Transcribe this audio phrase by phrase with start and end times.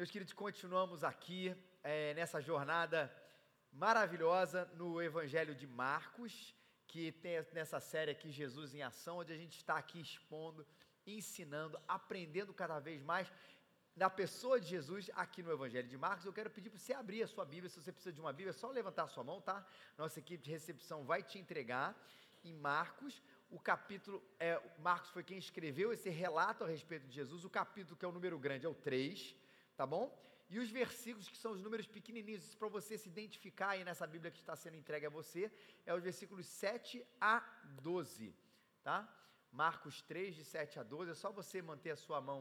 [0.00, 3.14] Meus queridos, continuamos aqui é, nessa jornada
[3.70, 6.54] maravilhosa no Evangelho de Marcos,
[6.86, 10.66] que tem nessa série aqui Jesus em Ação, onde a gente está aqui expondo,
[11.06, 13.30] ensinando, aprendendo cada vez mais
[13.94, 16.24] da pessoa de Jesus aqui no Evangelho de Marcos.
[16.24, 18.52] Eu quero pedir para você abrir a sua Bíblia, se você precisa de uma Bíblia,
[18.52, 19.66] é só levantar a sua mão, tá?
[19.98, 21.94] Nossa equipe de recepção vai te entregar
[22.42, 27.44] em Marcos, o capítulo, é, Marcos foi quem escreveu esse relato a respeito de Jesus,
[27.44, 29.36] o capítulo que é o número grande é o 3,
[29.80, 30.06] tá bom?
[30.52, 34.30] E os versículos que são os números pequenininhos, para você se identificar aí nessa Bíblia
[34.30, 35.42] que está sendo entregue a você,
[35.86, 37.36] é os versículos 7 a
[37.80, 38.34] 12,
[38.82, 38.98] tá?
[39.50, 42.40] Marcos 3, de 7 a 12, é só você manter a sua mão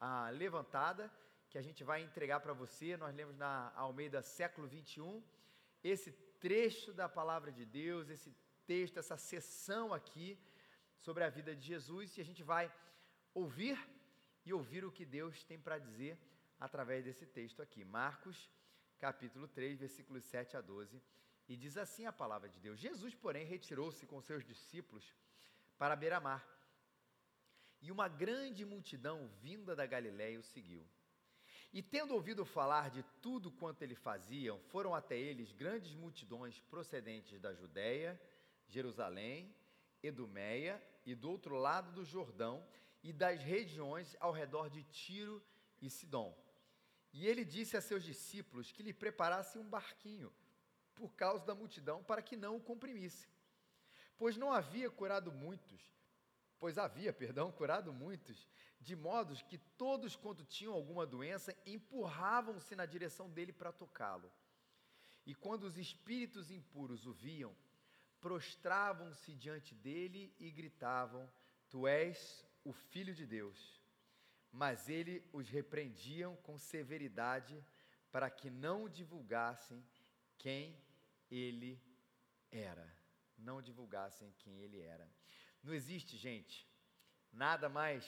[0.00, 1.12] ah, levantada,
[1.50, 5.22] que a gente vai entregar para você, nós lemos na Almeida século 21,
[5.84, 6.10] esse
[6.46, 8.34] trecho da palavra de Deus, esse
[8.66, 10.38] texto, essa sessão aqui,
[10.96, 12.72] sobre a vida de Jesus e a gente vai
[13.34, 13.78] ouvir
[14.46, 16.18] e ouvir o que Deus tem para dizer
[16.58, 17.84] através desse texto aqui.
[17.84, 18.50] Marcos,
[18.98, 21.00] capítulo 3, versículos 7 a 12.
[21.48, 25.14] E diz assim a palavra de Deus: Jesus, porém, retirou-se com seus discípulos
[25.78, 26.46] para beira-mar.
[27.80, 30.84] E uma grande multidão vinda da Galiléia o seguiu.
[31.72, 37.38] E tendo ouvido falar de tudo quanto ele faziam, foram até eles grandes multidões procedentes
[37.40, 38.20] da Judéia,
[38.66, 39.54] Jerusalém,
[40.02, 42.66] Edumeia e do outro lado do Jordão
[43.02, 45.42] e das regiões ao redor de Tiro
[45.80, 46.36] e Sidom.
[47.12, 50.32] E ele disse a seus discípulos que lhe preparassem um barquinho
[50.94, 53.28] por causa da multidão para que não o comprimisse.
[54.16, 55.80] Pois não havia curado muitos,
[56.58, 58.48] pois havia, perdão, curado muitos,
[58.80, 64.30] de modo que todos quanto tinham alguma doença empurravam-se na direção dele para tocá-lo.
[65.24, 67.54] E quando os espíritos impuros o viam,
[68.20, 71.30] prostravam-se diante dele e gritavam:
[71.70, 73.77] Tu és o Filho de Deus.
[74.52, 77.62] Mas ele os repreendiam com severidade
[78.10, 79.84] para que não divulgassem
[80.38, 80.76] quem
[81.30, 81.80] ele
[82.50, 82.90] era.
[83.36, 85.08] Não divulgassem quem ele era.
[85.62, 86.66] Não existe, gente,
[87.32, 88.04] nada mais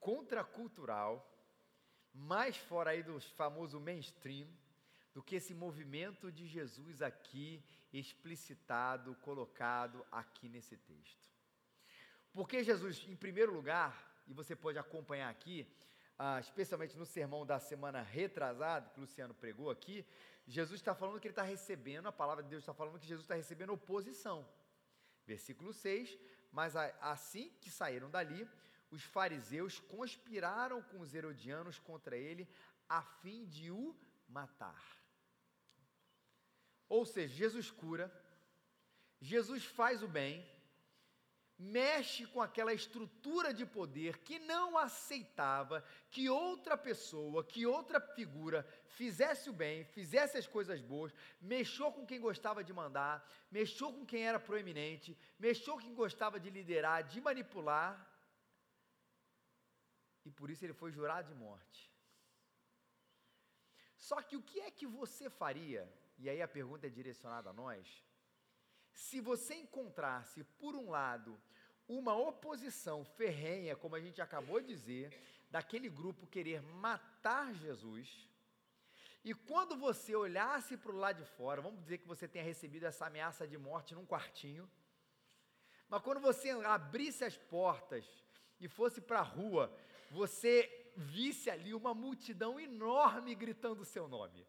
[0.00, 1.30] contracultural,
[2.12, 4.48] mais fora aí do famoso mainstream,
[5.12, 11.30] do que esse movimento de Jesus aqui explicitado, colocado aqui nesse texto.
[12.32, 15.66] Porque Jesus, em primeiro lugar, e você pode acompanhar aqui,
[16.18, 20.06] ah, especialmente no sermão da semana retrasada, que o Luciano pregou aqui,
[20.46, 23.24] Jesus está falando que ele está recebendo, a palavra de Deus está falando que Jesus
[23.24, 24.46] está recebendo oposição.
[25.26, 26.18] Versículo 6:
[26.52, 28.46] Mas assim que saíram dali,
[28.90, 32.48] os fariseus conspiraram com os herodianos contra ele,
[32.88, 33.96] a fim de o
[34.28, 34.82] matar.
[36.88, 38.12] Ou seja, Jesus cura,
[39.20, 40.46] Jesus faz o bem,
[41.58, 48.66] mexe com aquela estrutura de poder que não aceitava que outra pessoa, que outra figura
[48.88, 54.04] fizesse o bem, fizesse as coisas boas, mexeu com quem gostava de mandar, mexeu com
[54.04, 58.10] quem era proeminente, mexeu com quem gostava de liderar, de manipular.
[60.24, 61.92] E por isso ele foi jurado de morte.
[63.96, 65.88] Só que o que é que você faria
[66.18, 68.02] e aí a pergunta é direcionada a nós,
[68.94, 71.38] se você encontrasse, por um lado,
[71.86, 75.12] uma oposição ferrenha, como a gente acabou de dizer,
[75.50, 78.28] daquele grupo querer matar Jesus,
[79.22, 82.84] e quando você olhasse para o lado de fora, vamos dizer que você tenha recebido
[82.84, 84.70] essa ameaça de morte num quartinho,
[85.88, 88.06] mas quando você abrisse as portas
[88.58, 89.74] e fosse para a rua,
[90.10, 94.46] você visse ali uma multidão enorme gritando o seu nome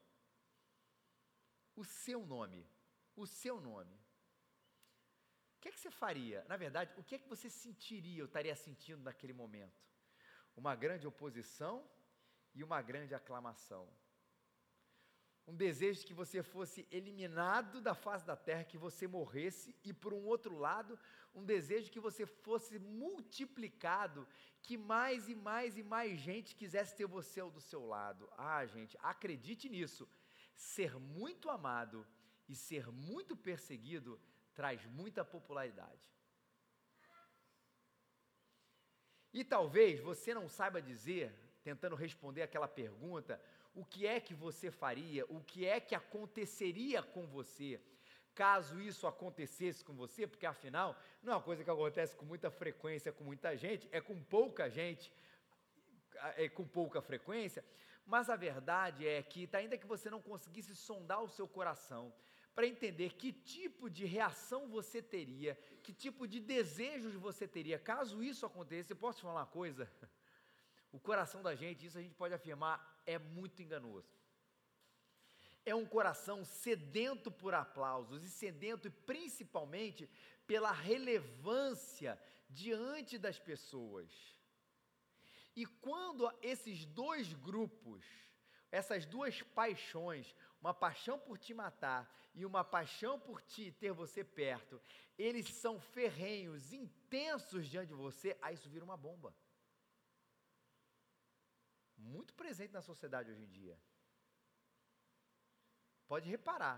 [1.76, 2.66] o seu nome.
[3.16, 4.00] O seu nome.
[5.66, 6.46] Que é que você faria?
[6.48, 9.82] Na verdade, o que é que você sentiria, ou estaria sentindo naquele momento?
[10.56, 11.84] Uma grande oposição
[12.54, 13.90] e uma grande aclamação.
[15.48, 19.92] Um desejo de que você fosse eliminado da face da terra, que você morresse, e
[19.92, 21.00] por um outro lado,
[21.34, 24.28] um desejo de que você fosse multiplicado,
[24.62, 28.32] que mais e mais e mais gente quisesse ter você ao do seu lado.
[28.38, 30.08] Ah, gente, acredite nisso
[30.54, 32.06] ser muito amado
[32.48, 34.22] e ser muito perseguido
[34.56, 36.10] traz muita popularidade.
[39.34, 43.40] E talvez você não saiba dizer, tentando responder aquela pergunta,
[43.74, 47.82] o que é que você faria, o que é que aconteceria com você,
[48.34, 52.50] caso isso acontecesse com você, porque afinal, não é uma coisa que acontece com muita
[52.50, 55.12] frequência com muita gente, é com pouca gente,
[56.38, 57.64] é com pouca frequência,
[58.06, 62.14] mas a verdade é que, ainda que você não conseguisse sondar o seu coração,
[62.56, 68.24] para entender que tipo de reação você teria, que tipo de desejos você teria, caso
[68.24, 69.92] isso acontecesse, eu posso te falar uma coisa?
[70.92, 74.08] O coração da gente, isso a gente pode afirmar é muito enganoso.
[75.66, 80.10] É um coração sedento por aplausos e sedento principalmente
[80.48, 82.18] pela relevância
[82.50, 84.10] diante das pessoas.
[85.54, 88.06] E quando esses dois grupos,
[88.76, 92.02] essas duas paixões, uma paixão por te matar
[92.34, 94.82] e uma paixão por te ter você perto,
[95.18, 99.34] eles são ferrenhos, intensos diante de você, aí isso vira uma bomba.
[101.98, 103.80] Muito presente na sociedade hoje em dia.
[106.08, 106.78] Pode reparar,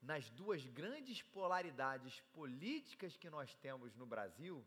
[0.00, 4.66] nas duas grandes polaridades políticas que nós temos no Brasil,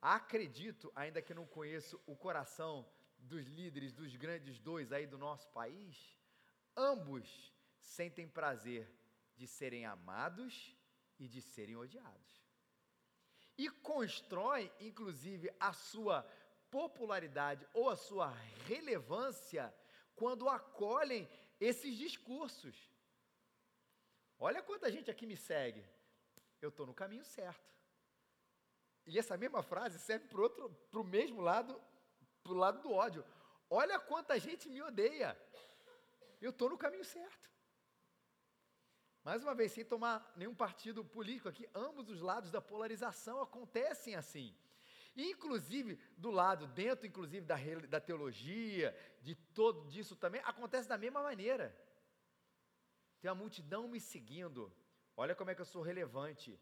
[0.00, 2.90] acredito, ainda que não conheço o coração
[3.22, 6.16] dos líderes dos grandes dois aí do nosso país,
[6.76, 8.90] ambos sentem prazer
[9.36, 10.76] de serem amados
[11.18, 12.42] e de serem odiados.
[13.56, 16.22] E constrói, inclusive, a sua
[16.70, 18.30] popularidade ou a sua
[18.66, 19.72] relevância
[20.14, 21.28] quando acolhem
[21.60, 22.90] esses discursos.
[24.38, 25.84] Olha quanta gente aqui me segue.
[26.60, 27.72] Eu estou no caminho certo.
[29.06, 31.80] E essa mesma frase serve para o mesmo lado,
[32.42, 33.24] para o lado do ódio.
[33.70, 35.38] Olha quanta gente me odeia.
[36.40, 37.50] Eu estou no caminho certo.
[39.24, 44.16] Mais uma vez, sem tomar nenhum partido político aqui, ambos os lados da polarização acontecem
[44.16, 44.54] assim.
[45.14, 47.56] Inclusive, do lado, dentro inclusive da,
[47.88, 51.76] da teologia, de todo disso também, acontece da mesma maneira.
[53.20, 54.74] Tem uma multidão me seguindo,
[55.16, 56.58] olha como é que eu sou relevante.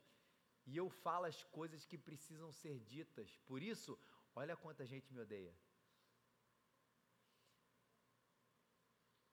[0.67, 3.39] E eu falo as coisas que precisam ser ditas.
[3.47, 3.99] Por isso,
[4.35, 5.57] olha quanta gente me odeia.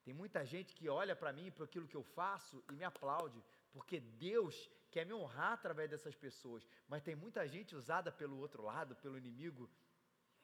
[0.08, 3.44] Tem muita gente que olha para mim, para aquilo que eu faço e me aplaude,
[3.74, 6.66] porque Deus quer me honrar através dessas pessoas.
[6.88, 9.70] Mas tem muita gente usada pelo outro lado, pelo inimigo,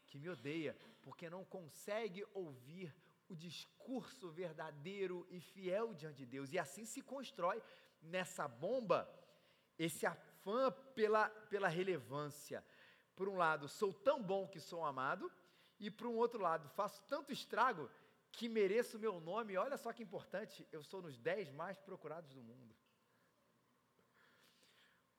[0.06, 2.94] que me odeia, porque não consegue ouvir
[3.30, 6.51] o discurso verdadeiro e fiel diante de Deus.
[6.51, 7.63] E assim se constrói
[8.01, 9.10] nessa bomba
[9.80, 12.62] esse afã pela, pela relevância.
[13.15, 15.31] Por um lado, sou tão bom que sou amado,
[15.80, 17.89] e por um outro lado, faço tanto estrago
[18.33, 19.56] que mereço o meu nome.
[19.57, 22.75] Olha só que importante, eu sou nos dez mais procurados do mundo.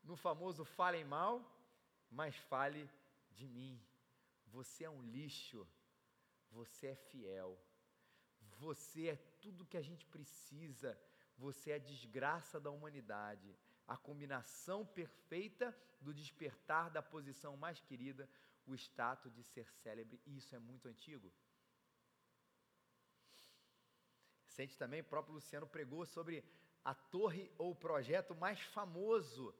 [0.02, 1.34] No famoso falem mal,
[2.10, 2.82] mas fale
[3.30, 3.80] de mim.
[4.48, 5.66] Você é um lixo,
[6.50, 7.58] você é fiel,
[8.58, 10.98] você é tudo que a gente precisa,
[11.36, 13.56] você é a desgraça da humanidade,
[13.86, 18.28] a combinação perfeita do despertar da posição mais querida,
[18.66, 21.32] o status de ser célebre, e isso é muito antigo.
[24.56, 26.44] Sente também, o próprio Luciano pregou sobre
[26.84, 29.52] a torre ou o projeto mais famoso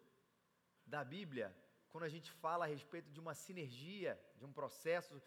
[0.87, 1.49] da Bíblia,
[1.91, 5.20] quando a gente fala a respeito de uma sinergia, de um processo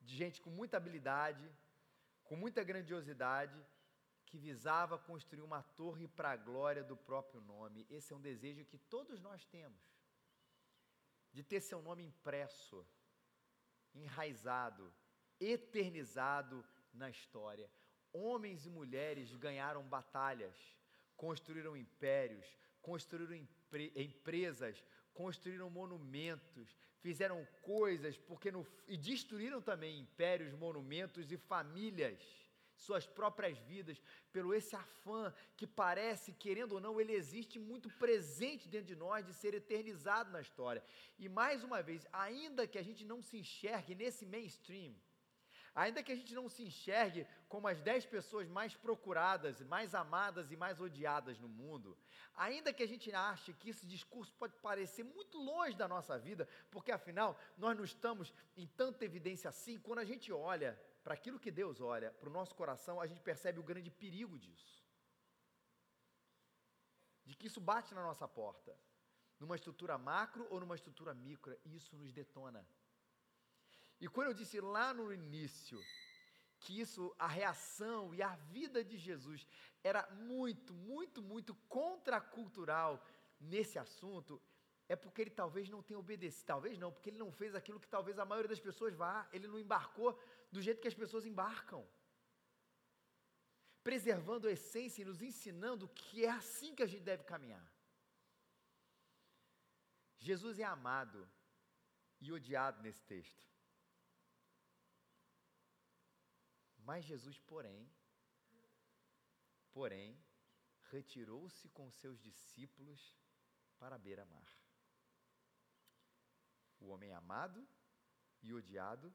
[0.00, 1.46] de gente com muita habilidade,
[2.24, 3.64] com muita grandiosidade,
[4.26, 7.86] que visava construir uma torre para a glória do próprio nome.
[7.88, 9.80] Esse é um desejo que todos nós temos,
[11.32, 12.84] de ter seu nome impresso,
[13.94, 14.92] enraizado,
[15.38, 17.70] eternizado na história.
[18.12, 20.56] Homens e mulheres ganharam batalhas,
[21.16, 22.46] construíram impérios,
[22.80, 23.46] construíram
[23.96, 24.82] empresas,
[25.12, 32.18] construíram monumentos, fizeram coisas porque no, e destruíram também impérios, monumentos e famílias,
[32.78, 34.00] suas próprias vidas,
[34.32, 39.26] pelo esse afã que parece, querendo ou não, ele existe muito presente dentro de nós
[39.26, 40.82] de ser eternizado na história.
[41.18, 44.94] E mais uma vez, ainda que a gente não se enxergue nesse mainstream,
[45.82, 50.50] Ainda que a gente não se enxergue como as dez pessoas mais procuradas, mais amadas
[50.50, 51.96] e mais odiadas no mundo,
[52.34, 56.48] ainda que a gente ache que esse discurso pode parecer muito longe da nossa vida,
[56.68, 61.38] porque afinal nós não estamos em tanta evidência assim, quando a gente olha para aquilo
[61.38, 64.84] que Deus olha, para o nosso coração, a gente percebe o grande perigo disso.
[67.24, 68.76] De que isso bate na nossa porta,
[69.38, 72.66] numa estrutura macro ou numa estrutura micro, e isso nos detona.
[74.00, 75.82] E quando eu disse lá no início
[76.60, 79.46] que isso, a reação e a vida de Jesus
[79.82, 83.04] era muito, muito, muito contracultural
[83.40, 84.40] nesse assunto,
[84.88, 87.88] é porque ele talvez não tenha obedecido, talvez não, porque ele não fez aquilo que
[87.88, 90.18] talvez a maioria das pessoas vá, ele não embarcou
[90.50, 91.86] do jeito que as pessoas embarcam.
[93.84, 97.66] Preservando a essência e nos ensinando que é assim que a gente deve caminhar.
[100.18, 101.28] Jesus é amado
[102.20, 103.47] e odiado nesse texto.
[106.88, 107.86] Mas Jesus, porém,
[109.74, 110.18] porém,
[110.90, 113.14] retirou-se com seus discípulos
[113.78, 114.48] para a beira-mar.
[116.80, 117.68] O homem amado
[118.40, 119.14] e odiado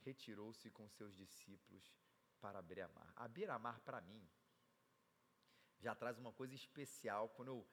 [0.00, 1.90] retirou-se com seus discípulos
[2.42, 3.10] para a beira-mar.
[3.16, 4.22] A beira-mar, para mim,
[5.80, 7.66] já traz uma coisa especial quando eu,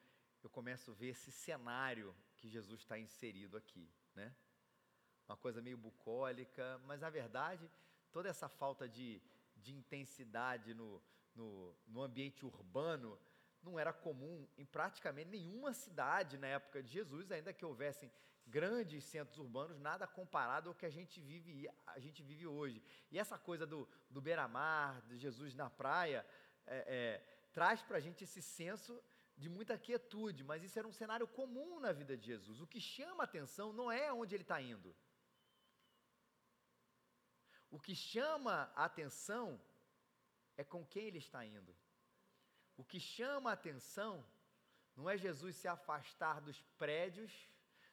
[0.44, 4.34] eu começo a ver esse cenário que Jesus está inserido aqui, né?
[5.28, 7.70] Uma coisa meio bucólica, mas na verdade,
[8.12, 9.22] toda essa falta de,
[9.56, 11.02] de intensidade no,
[11.34, 13.18] no, no ambiente urbano
[13.62, 18.10] não era comum em praticamente nenhuma cidade na época de Jesus, ainda que houvessem
[18.46, 22.80] grandes centros urbanos, nada comparado ao que a gente vive, a gente vive hoje.
[23.10, 26.24] E essa coisa do, do beira-mar, de Jesus na praia,
[26.66, 29.02] é, é, traz para a gente esse senso
[29.36, 32.60] de muita quietude, mas isso era um cenário comum na vida de Jesus.
[32.60, 34.94] O que chama atenção não é onde ele está indo.
[37.76, 39.60] O que chama a atenção
[40.56, 41.76] é com quem ele está indo.
[42.74, 44.24] O que chama a atenção
[44.96, 47.32] não é Jesus se afastar dos prédios,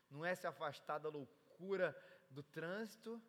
[0.09, 1.87] não é se afastar da loucura
[2.29, 3.21] do trânsito,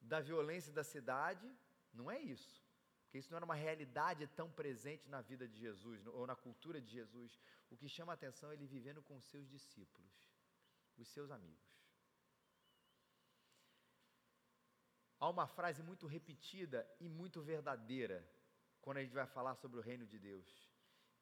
[0.00, 1.48] da violência da cidade,
[1.94, 2.60] não é isso.
[3.02, 6.80] Porque isso não era uma realidade tão presente na vida de Jesus, ou na cultura
[6.80, 7.38] de Jesus.
[7.70, 10.12] O que chama a atenção é ele vivendo com os seus discípulos,
[10.96, 11.67] os seus amigos.
[15.20, 18.26] Há uma frase muito repetida e muito verdadeira
[18.80, 20.48] quando a gente vai falar sobre o reino de Deus,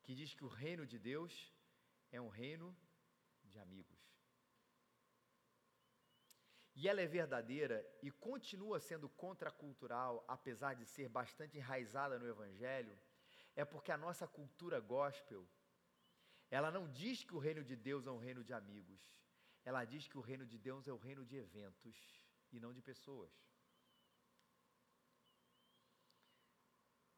[0.02, 1.52] que diz que o reino de Deus
[2.12, 2.76] é um reino
[3.44, 4.06] de amigos
[6.76, 12.96] e ela é verdadeira e continua sendo contracultural, apesar de ser bastante enraizada no Evangelho,
[13.56, 15.48] é porque a nossa cultura gospel,
[16.50, 19.00] ela não diz que o reino de Deus é um reino de amigos,
[19.64, 21.96] ela diz que o reino de Deus é o reino de eventos
[22.52, 23.32] e não de pessoas.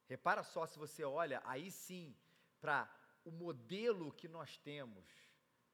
[0.08, 2.16] Repara só se você olha aí sim
[2.60, 2.90] para
[3.24, 5.04] o modelo que nós temos.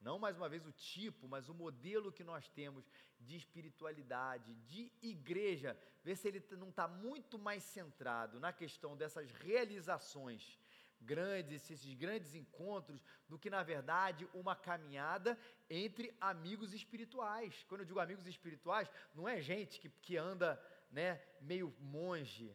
[0.01, 2.85] Não mais uma vez o tipo, mas o modelo que nós temos
[3.19, 9.31] de espiritualidade, de igreja, ver se ele não está muito mais centrado na questão dessas
[9.31, 10.59] realizações
[11.01, 15.39] grandes, esses grandes encontros, do que na verdade uma caminhada
[15.71, 17.65] entre amigos espirituais.
[17.69, 20.61] Quando eu digo amigos espirituais, não é gente que, que anda
[20.91, 22.55] né, meio monge,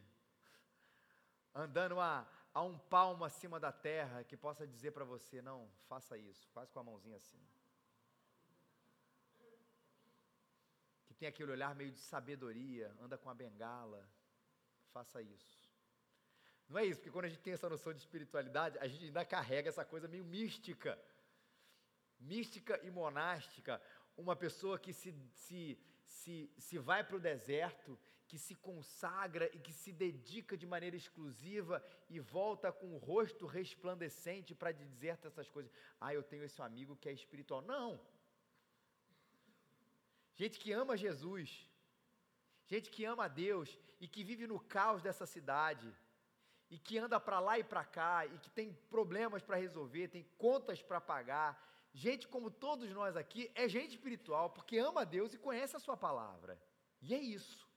[1.54, 6.16] andando a a um palmo acima da terra que possa dizer para você: não, faça
[6.18, 7.40] isso, faz com a mãozinha assim.
[11.06, 14.08] Que tem aquele olhar meio de sabedoria, anda com a bengala,
[14.92, 15.70] faça isso.
[16.68, 19.24] Não é isso, porque quando a gente tem essa noção de espiritualidade, a gente ainda
[19.24, 20.98] carrega essa coisa meio mística.
[22.18, 23.82] Mística e monástica.
[24.16, 27.98] Uma pessoa que se, se, se, se vai para o deserto
[28.30, 33.44] que se consagra e que se dedica de maneira exclusiva e volta com o rosto
[33.44, 35.72] resplandecente para dizer essas coisas.
[36.00, 37.60] Ah, eu tenho esse amigo que é espiritual.
[37.60, 38.00] Não.
[40.36, 41.68] Gente que ama Jesus,
[42.68, 45.92] gente que ama Deus e que vive no caos dessa cidade
[46.70, 50.22] e que anda para lá e para cá e que tem problemas para resolver, tem
[50.38, 51.50] contas para pagar.
[51.92, 55.96] Gente como todos nós aqui é gente espiritual porque ama Deus e conhece a sua
[55.96, 56.56] palavra.
[57.02, 57.69] E é isso.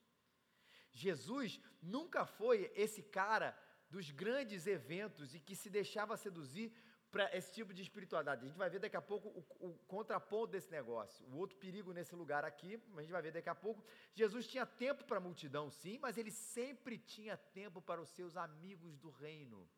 [0.93, 3.57] Jesus nunca foi esse cara
[3.89, 6.71] dos grandes eventos e que se deixava seduzir
[7.13, 8.43] para esse tipo de espiritualidade.
[8.43, 11.93] A gente vai ver daqui a pouco o, o, contraponto desse negócio, o outro perigo
[11.93, 13.83] nesse lugar aqui, a gente vai ver daqui a pouco.
[14.15, 18.35] Jesus tinha tempo para a multidão, sim, mas ele sempre tinha tempo para os seus
[18.35, 19.69] amigos do reino.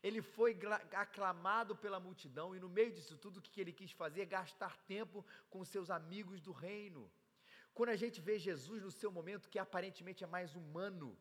[0.00, 0.56] Ele foi
[0.92, 4.76] aclamado pela multidão e no meio disso tudo o que ele quis fazer é gastar
[4.86, 7.10] tempo com seus amigos do reino.
[7.74, 11.16] Quando a gente vê Jesus no seu momento que aparentemente é mais humano,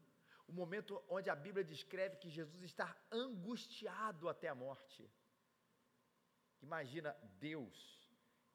[0.47, 5.09] o momento onde a Bíblia descreve que Jesus está angustiado até a morte.
[6.61, 7.77] Imagina Deus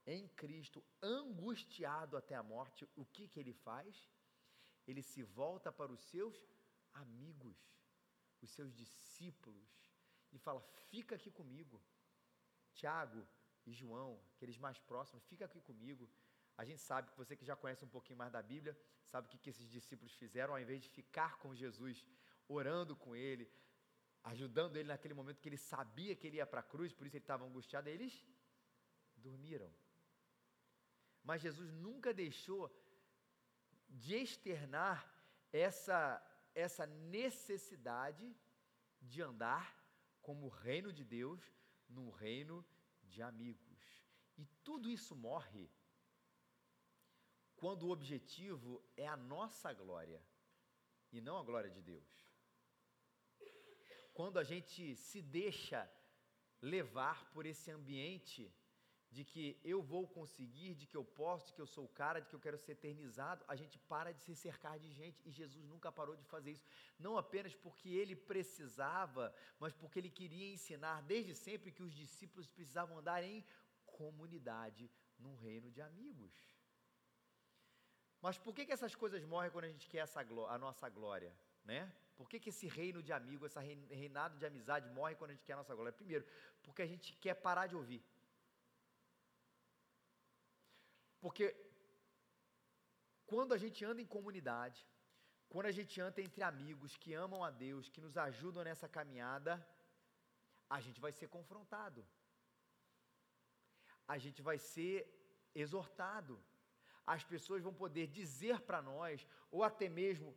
[0.07, 4.11] em Cristo angustiado até a morte, o que que ele faz?
[4.87, 6.37] Ele se volta para os seus
[6.93, 7.57] amigos,
[8.41, 9.71] os seus discípulos
[10.33, 11.81] e fala: "Fica aqui comigo".
[12.75, 13.27] Tiago
[13.65, 16.11] e João, aqueles mais próximos, fica aqui comigo.
[16.63, 18.73] A gente sabe que você que já conhece um pouquinho mais da Bíblia,
[19.05, 22.07] sabe o que, que esses discípulos fizeram, ao invés de ficar com Jesus,
[22.47, 23.51] orando com ele,
[24.23, 27.17] ajudando ele naquele momento que ele sabia que ele ia para a cruz, por isso
[27.17, 28.15] ele estava angustiado, eles
[29.17, 29.69] dormiram.
[31.25, 32.65] Mas Jesus nunca deixou
[33.89, 34.99] de externar
[35.53, 36.01] essa,
[36.55, 38.33] essa necessidade
[39.01, 39.67] de andar
[40.21, 41.43] como reino de Deus
[41.89, 42.65] num reino
[43.03, 43.81] de amigos.
[44.39, 45.69] E tudo isso morre
[47.63, 50.21] quando o objetivo é a nossa glória
[51.13, 52.11] e não a glória de Deus.
[54.13, 55.81] Quando a gente se deixa
[56.61, 58.53] levar por esse ambiente
[59.13, 62.19] de que eu vou conseguir, de que eu posso, de que eu sou o cara,
[62.19, 65.23] de que eu quero ser eternizado, a gente para de se cercar de gente.
[65.25, 66.67] E Jesus nunca parou de fazer isso.
[66.99, 72.49] Não apenas porque ele precisava, mas porque ele queria ensinar desde sempre que os discípulos
[72.49, 73.45] precisavam andar em
[73.87, 76.35] comunidade, num reino de amigos.
[78.25, 81.33] Mas por que, que essas coisas morrem quando a gente quer essa, a nossa glória?
[81.65, 81.81] Né?
[82.17, 83.59] Por que, que esse reino de amigo, esse
[84.03, 85.93] reinado de amizade morre quando a gente quer a nossa glória?
[85.93, 86.25] Primeiro,
[86.63, 88.03] porque a gente quer parar de ouvir.
[91.21, 91.47] Porque
[93.33, 94.81] quando a gente anda em comunidade,
[95.53, 99.53] quando a gente anda entre amigos que amam a Deus, que nos ajudam nessa caminhada,
[100.77, 102.07] a gente vai ser confrontado.
[104.07, 104.97] A gente vai ser
[105.55, 106.35] exortado.
[107.07, 110.37] As pessoas vão poder dizer para nós, ou até mesmo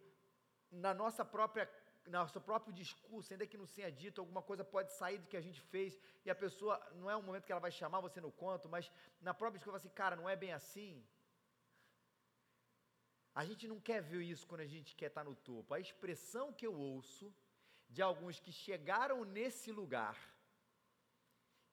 [0.71, 1.69] na nossa própria
[2.07, 5.41] nosso próprio discurso, ainda que não tenha dito, alguma coisa pode sair do que a
[5.41, 8.31] gente fez, e a pessoa, não é um momento que ela vai chamar você no
[8.31, 11.03] conto, mas na própria discurso, assim, cara, não é bem assim.
[13.33, 15.73] A gente não quer ver isso quando a gente quer estar no topo.
[15.73, 17.33] A expressão que eu ouço
[17.89, 20.17] de alguns que chegaram nesse lugar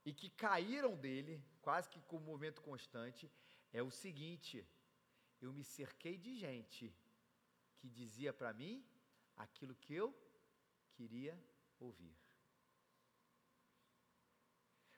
[0.04, 3.30] e que caíram dele, quase que com movimento constante,
[3.72, 4.66] é o seguinte:
[5.46, 6.94] eu me cerquei de gente
[7.78, 8.74] que dizia para mim
[9.36, 10.08] aquilo que eu
[10.92, 11.34] queria
[11.78, 12.14] ouvir.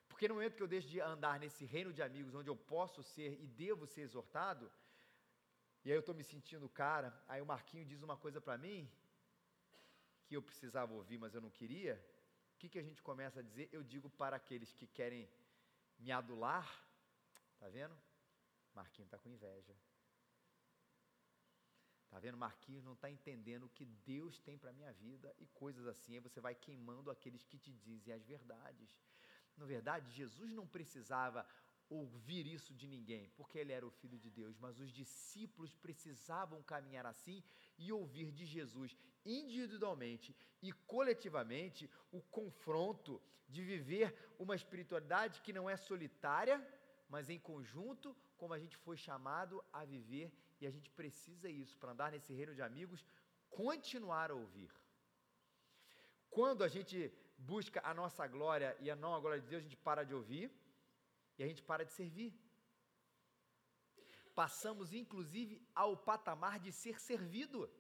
[0.09, 3.03] Porque no momento que eu deixo de andar nesse reino de amigos, onde eu posso
[3.03, 4.71] ser e devo ser exortado,
[5.85, 8.89] e aí eu estou me sentindo cara, aí o Marquinho diz uma coisa para mim,
[10.27, 11.95] que eu precisava ouvir, mas eu não queria,
[12.55, 13.69] o que, que a gente começa a dizer?
[13.73, 15.29] Eu digo para aqueles que querem
[15.99, 16.67] me adular,
[17.59, 17.97] tá vendo?
[18.73, 19.75] Marquinho está com inveja.
[22.15, 22.37] Tá vendo?
[22.39, 26.15] Marquinhos não está entendendo o que Deus tem para a minha vida e coisas assim.
[26.15, 28.89] Aí você vai queimando aqueles que te dizem as verdades.
[29.57, 31.45] Na verdade, Jesus não precisava
[31.91, 36.63] ouvir isso de ninguém, porque ele era o filho de Deus, mas os discípulos precisavam
[36.63, 37.43] caminhar assim
[37.77, 45.69] e ouvir de Jesus individualmente e coletivamente o confronto de viver uma espiritualidade que não
[45.69, 46.65] é solitária,
[47.09, 51.77] mas em conjunto, como a gente foi chamado a viver e a gente precisa isso
[51.79, 53.05] para andar nesse reino de amigos,
[53.51, 54.71] continuar a ouvir.
[56.31, 59.65] Quando a gente busca a nossa glória e a não a glória de Deus, a
[59.65, 60.51] gente para de ouvir
[61.39, 62.33] e a gente para de servir.
[64.35, 67.71] Passamos inclusive ao patamar de ser servido.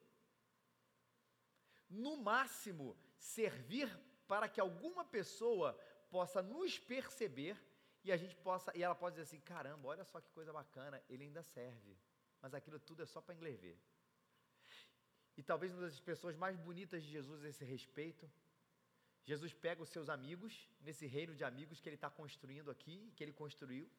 [1.88, 3.88] No máximo, servir
[4.26, 5.78] para que alguma pessoa
[6.10, 7.56] possa nos perceber
[8.04, 11.02] e a gente possa, e ela pode dizer assim: caramba, olha só que coisa bacana,
[11.08, 11.96] ele ainda serve
[12.44, 13.74] mas aquilo tudo é só para englever.
[15.35, 18.30] E talvez uma das expressões mais bonitas de Jesus a esse respeito,
[19.24, 20.52] Jesus pega os seus amigos,
[20.87, 23.90] nesse reino de amigos que ele está construindo aqui, que ele construiu,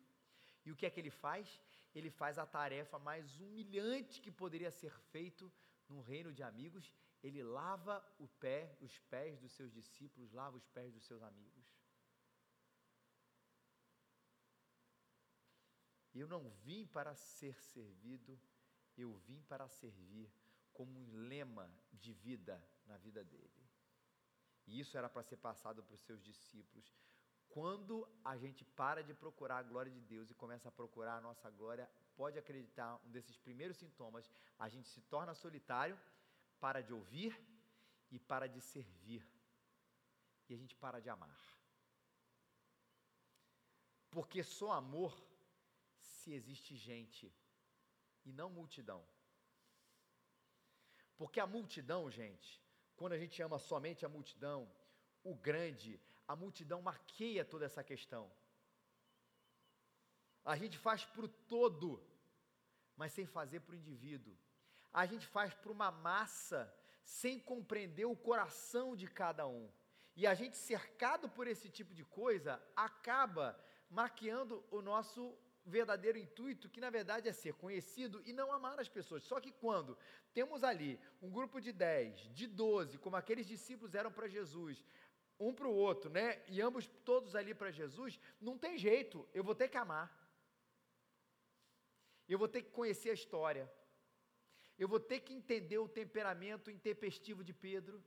[0.63, 1.60] e o que é que ele faz?
[1.95, 5.51] Ele faz a tarefa mais humilhante que poderia ser feito
[5.89, 10.67] num reino de amigos, ele lava o pé, os pés dos seus discípulos, lava os
[10.67, 11.64] pés dos seus amigos.
[16.15, 18.39] Eu não vim para ser servido,
[18.97, 20.32] eu vim para servir
[20.71, 23.65] como um lema de vida na vida dele.
[24.65, 26.88] E isso era para ser passado para os seus discípulos.
[27.49, 31.21] Quando a gente para de procurar a glória de Deus e começa a procurar a
[31.21, 35.99] nossa glória, pode acreditar, um desses primeiros sintomas, a gente se torna solitário,
[36.60, 37.38] para de ouvir
[38.10, 39.23] e para de servir.
[40.49, 41.38] E a gente para de amar.
[44.10, 45.13] Porque só amor
[46.25, 47.31] se existe gente
[48.25, 49.05] e não multidão.
[51.15, 52.59] Porque a multidão, gente,
[52.95, 54.59] quando a gente ama somente a multidão,
[55.23, 58.31] o grande, a multidão maqueia toda essa questão.
[60.43, 62.03] A gente faz para o todo,
[62.97, 64.35] mas sem fazer para o indivíduo.
[64.91, 69.71] A gente faz para uma massa, sem compreender o coração de cada um.
[70.15, 73.59] E a gente, cercado por esse tipo de coisa, acaba
[73.89, 78.88] maquiando o nosso verdadeiro intuito, que na verdade é ser conhecido e não amar as
[78.88, 79.23] pessoas.
[79.23, 79.97] Só que quando
[80.34, 84.84] temos ali um grupo de 10, de 12, como aqueles discípulos eram para Jesus,
[85.39, 86.41] um para o outro, né?
[86.47, 90.13] E ambos todos ali para Jesus, não tem jeito, eu vou ter que amar.
[92.28, 93.71] Eu vou ter que conhecer a história.
[94.78, 98.04] Eu vou ter que entender o temperamento intempestivo de Pedro.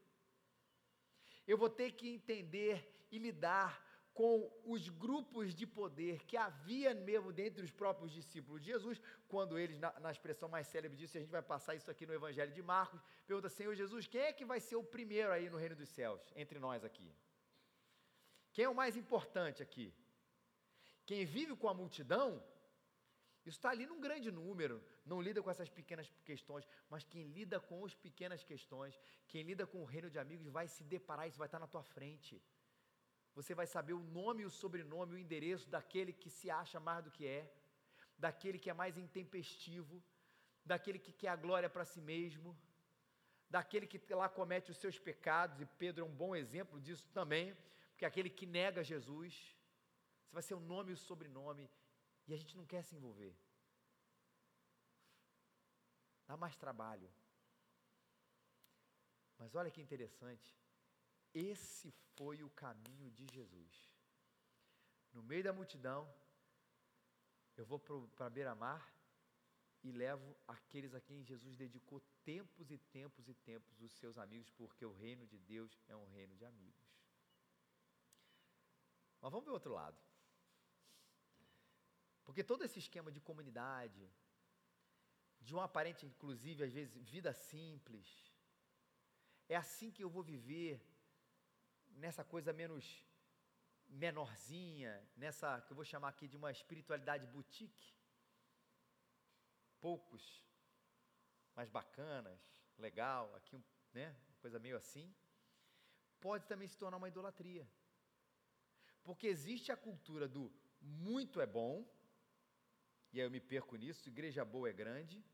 [1.47, 3.88] Eu vou ter que entender e lidar
[4.19, 9.57] com os grupos de poder que havia mesmo dentre os próprios discípulos de Jesus, quando
[9.57, 12.53] eles, na, na expressão mais célebre disso, a gente vai passar isso aqui no Evangelho
[12.53, 15.77] de Marcos, pergunta, Senhor Jesus, quem é que vai ser o primeiro aí no reino
[15.77, 17.09] dos céus, entre nós aqui?
[18.53, 19.95] Quem é o mais importante aqui?
[21.07, 22.43] Quem vive com a multidão,
[23.47, 27.61] isso está ali num grande número, não lida com essas pequenas questões, mas quem lida
[27.61, 31.39] com as pequenas questões, quem lida com o reino de amigos, vai se deparar, isso
[31.39, 32.43] vai estar na tua frente.
[33.39, 37.11] Você vai saber o nome, o sobrenome, o endereço daquele que se acha mais do
[37.17, 37.43] que é,
[38.25, 39.97] daquele que é mais intempestivo,
[40.71, 42.51] daquele que quer a glória para si mesmo,
[43.49, 47.57] daquele que lá comete os seus pecados, e Pedro é um bom exemplo disso também,
[47.91, 49.33] porque é aquele que nega Jesus,
[50.25, 51.71] você vai ser o nome e o sobrenome,
[52.27, 53.35] e a gente não quer se envolver.
[56.27, 57.09] Dá mais trabalho.
[59.39, 60.49] Mas olha que interessante,
[61.39, 63.89] esse foi o caminho de Jesus.
[65.13, 66.13] No meio da multidão,
[67.57, 68.95] eu vou para a beira-mar
[69.83, 74.51] e levo aqueles a quem Jesus dedicou tempos e tempos e tempos, os seus amigos,
[74.51, 76.87] porque o reino de Deus é um reino de amigos.
[79.21, 79.99] Mas vamos ver o outro lado.
[82.25, 84.11] Porque todo esse esquema de comunidade,
[85.41, 88.07] de um aparente, inclusive, às vezes, vida simples,
[89.49, 90.88] é assim que eu vou viver
[91.99, 93.05] nessa coisa menos
[93.89, 97.95] menorzinha, nessa que eu vou chamar aqui de uma espiritualidade boutique.
[99.81, 100.25] Poucos,
[101.55, 102.41] mais bacanas,
[102.77, 105.15] legal, aqui, né, coisa meio assim.
[106.21, 107.67] Pode também se tornar uma idolatria.
[109.03, 111.87] Porque existe a cultura do muito é bom,
[113.13, 115.25] e aí eu me perco nisso, igreja boa é grande,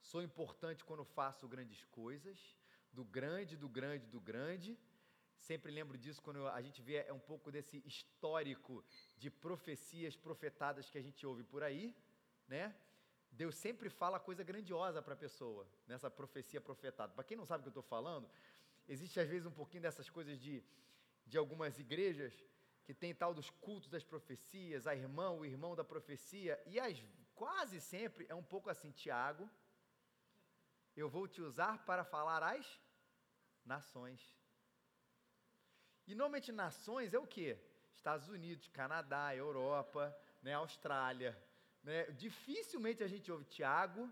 [0.00, 2.56] sou importante quando faço grandes coisas,
[2.92, 4.78] do grande, do grande, do grande,
[5.40, 8.84] Sempre lembro disso quando a gente vê é um pouco desse histórico
[9.16, 11.96] de profecias profetadas que a gente ouve por aí,
[12.46, 12.76] né?
[13.32, 17.14] Deus sempre fala coisa grandiosa para a pessoa nessa profecia profetada.
[17.14, 18.28] Para quem não sabe o que eu estou falando,
[18.86, 20.62] existe às vezes um pouquinho dessas coisas de,
[21.26, 22.34] de algumas igrejas
[22.84, 27.02] que tem tal dos cultos das profecias, a irmã, o irmão da profecia, e as,
[27.34, 29.48] quase sempre é um pouco assim, Tiago,
[30.94, 32.78] eu vou te usar para falar às
[33.64, 34.39] nações.
[36.06, 37.58] E normalmente nações é o quê?
[37.94, 41.36] Estados Unidos, Canadá, Europa, né, Austrália.
[41.82, 42.04] Né?
[42.12, 44.10] Dificilmente a gente ouve Tiago,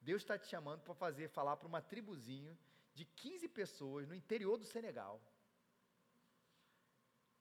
[0.00, 2.58] Deus está te chamando para fazer, falar para uma tribuzinho
[2.92, 5.20] de 15 pessoas no interior do Senegal.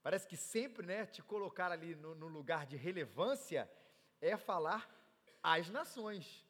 [0.01, 3.69] Parece que sempre, né, te colocar ali no, no lugar de relevância
[4.19, 4.89] é falar
[5.41, 6.45] às nações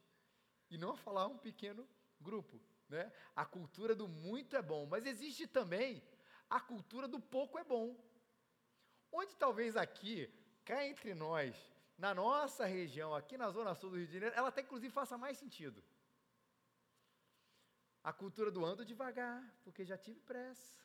[0.69, 1.87] e não falar um pequeno
[2.19, 2.59] grupo,
[2.89, 3.11] né?
[3.35, 6.01] A cultura do muito é bom, mas existe também
[6.57, 7.87] a cultura do pouco é bom.
[9.11, 10.15] Onde talvez aqui,
[10.63, 11.55] cá entre nós,
[11.97, 15.17] na nossa região, aqui na zona sul do Rio de Janeiro, ela até inclusive faça
[15.17, 15.83] mais sentido.
[18.03, 20.75] A cultura do ando devagar, porque já tive pressa.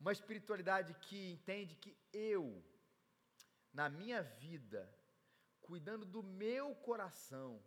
[0.00, 2.44] Uma espiritualidade que entende que eu,
[3.72, 4.82] na minha vida,
[5.60, 7.62] cuidando do meu coração,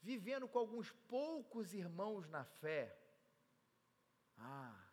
[0.00, 2.98] vivendo com alguns poucos irmãos na fé,
[4.38, 4.85] ah,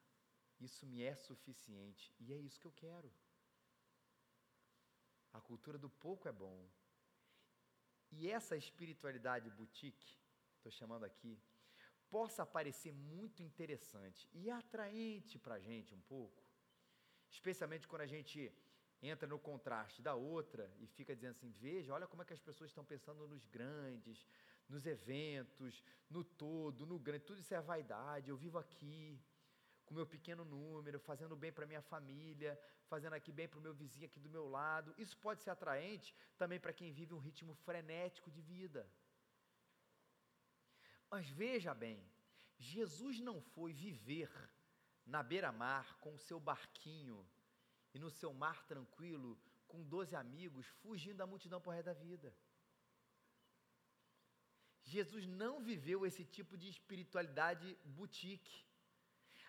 [0.64, 2.14] isso me é suficiente.
[2.20, 3.12] E é isso que eu quero.
[5.32, 6.60] A cultura do pouco é bom.
[8.12, 10.18] E essa espiritualidade boutique,
[10.58, 11.40] estou chamando aqui,
[12.10, 16.44] possa parecer muito interessante e atraente para a gente um pouco,
[17.32, 18.54] especialmente quando a gente
[19.02, 22.40] entra no contraste da outra e fica dizendo assim: veja, olha como é que as
[22.40, 24.28] pessoas estão pensando nos grandes,
[24.70, 29.20] nos eventos, no todo, no grande, tudo isso é vaidade, eu vivo aqui
[29.86, 33.74] com meu pequeno número, fazendo bem para minha família, fazendo aqui bem para o meu
[33.74, 34.94] vizinho aqui do meu lado.
[34.98, 38.90] Isso pode ser atraente também para quem vive um ritmo frenético de vida.
[41.10, 42.04] Mas veja bem,
[42.58, 44.32] Jesus não foi viver
[45.06, 47.28] na beira-mar com o seu barquinho
[47.94, 52.36] e no seu mar tranquilo, com doze amigos, fugindo da multidão por resto da vida.
[54.84, 58.66] Jesus não viveu esse tipo de espiritualidade boutique.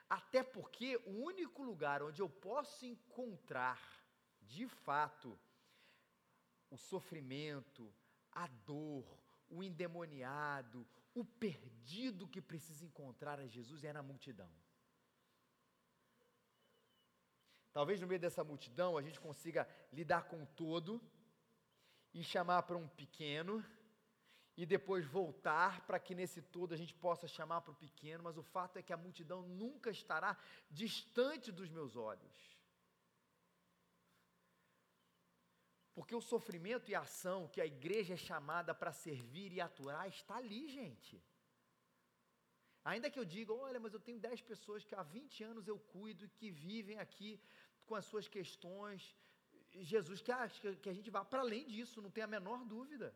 [0.08, 3.80] Até porque o único lugar onde eu posso encontrar,
[4.42, 5.38] de fato,
[6.70, 7.92] o sofrimento,
[8.30, 14.50] a dor, o endemoniado, o perdido que precisa encontrar a Jesus é na multidão.
[17.72, 21.00] Talvez no meio dessa multidão a gente consiga lidar com todo
[22.12, 23.64] e chamar para um pequeno
[24.56, 28.36] e depois voltar para que nesse todo a gente possa chamar para o pequeno, mas
[28.38, 30.36] o fato é que a multidão nunca estará
[30.70, 32.54] distante dos meus olhos.
[35.94, 40.08] Porque o sofrimento e a ação que a igreja é chamada para servir e atuar
[40.08, 41.22] está ali, gente.
[42.84, 45.78] Ainda que eu diga, olha, mas eu tenho 10 pessoas que há 20 anos eu
[45.78, 47.40] cuido e que vivem aqui
[47.86, 49.16] com as suas questões,
[49.82, 50.50] Jesus quer
[50.82, 53.14] que a gente vá para além disso, não tem a menor dúvida.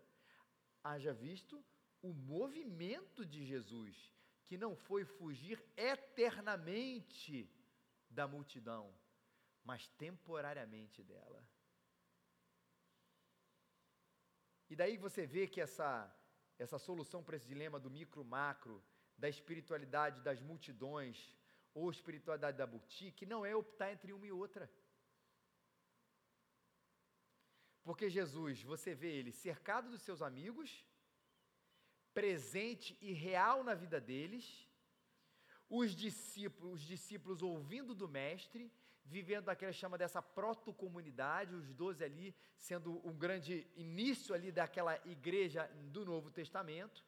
[0.83, 1.65] Haja visto
[2.03, 3.97] o movimento de Jesus,
[4.47, 7.51] que não foi fugir eternamente
[8.09, 8.95] da multidão,
[9.65, 11.47] mas temporariamente dela.
[14.71, 15.91] E daí você vê que essa,
[16.59, 18.83] essa solução para esse dilema do micro-macro,
[19.17, 21.37] da espiritualidade das multidões,
[21.75, 24.71] ou espiritualidade da boutique, não é optar entre uma e outra.
[27.89, 30.85] Porque Jesus, você vê ele cercado dos seus amigos,
[32.13, 34.69] presente e real na vida deles,
[35.71, 38.71] os discípulos, os discípulos ouvindo do mestre,
[39.07, 45.65] vivendo aquela chama dessa proto-comunidade, os doze ali sendo um grande início ali daquela igreja
[45.91, 47.03] do Novo Testamento.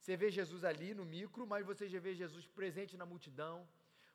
[0.00, 3.56] Você vê Jesus ali no micro, mas você já vê Jesus presente na multidão,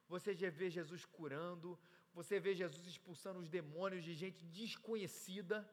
[0.10, 1.80] você já vê Jesus curando,
[2.14, 5.68] você vê Jesus expulsando os demônios de gente desconhecida,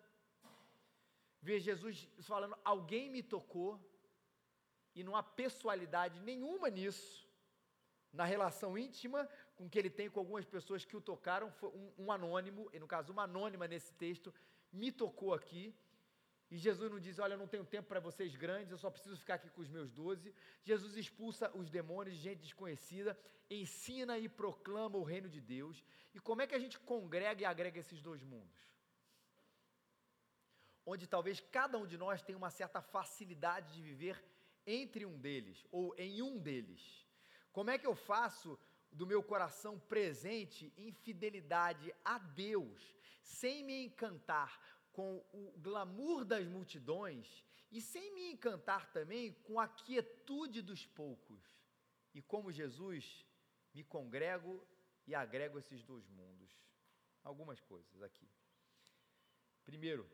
[1.41, 3.79] vê Jesus falando: alguém me tocou,
[4.95, 7.29] e não há pessoalidade nenhuma nisso,
[8.13, 12.13] na relação íntima com que ele tem com algumas pessoas que o tocaram, um, um
[12.13, 14.33] anônimo, e no caso uma anônima nesse texto,
[14.73, 15.75] me tocou aqui,
[16.51, 19.17] e Jesus não diz: Olha, eu não tenho tempo para vocês grandes, eu só preciso
[19.17, 20.35] ficar aqui com os meus doze.
[20.65, 23.17] Jesus expulsa os demônios de gente desconhecida,
[23.49, 25.85] ensina e proclama o reino de Deus.
[26.13, 28.59] E como é que a gente congrega e agrega esses dois mundos?
[30.85, 34.21] Onde talvez cada um de nós tenha uma certa facilidade de viver
[34.67, 37.07] entre um deles, ou em um deles.
[37.53, 38.59] Como é que eu faço
[38.91, 44.61] do meu coração presente em fidelidade a Deus, sem me encantar
[44.93, 51.43] com o glamour das multidões e sem me encantar também com a quietude dos poucos.
[52.13, 53.25] E como Jesus,
[53.73, 54.67] me congrego
[55.07, 56.51] e agrego esses dois mundos.
[57.23, 58.29] Algumas coisas aqui.
[59.65, 60.11] Primeiro,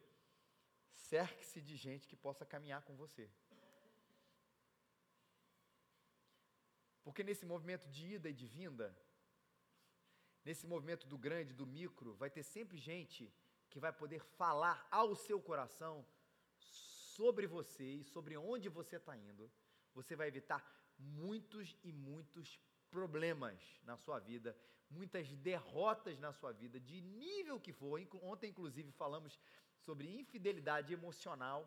[0.92, 3.30] cerque-se de gente que possa caminhar com você.
[7.02, 8.94] Porque nesse movimento de ida e de vinda,
[10.44, 13.32] nesse movimento do grande, do micro, vai ter sempre gente
[13.76, 15.94] que vai poder falar ao seu coração
[17.16, 19.52] sobre você e sobre onde você está indo,
[19.94, 20.60] você vai evitar
[20.98, 22.58] muitos e muitos
[22.90, 24.56] problemas na sua vida,
[24.88, 28.00] muitas derrotas na sua vida, de nível que for.
[28.22, 29.38] Ontem, inclusive, falamos
[29.76, 31.60] sobre infidelidade emocional.